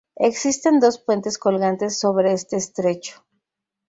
Existen 0.29 0.79
dos 0.79 0.97
puentes 0.97 1.37
colgantes 1.37 1.99
sobre 1.99 2.33
este 2.33 2.55
estrecho. 2.57 3.23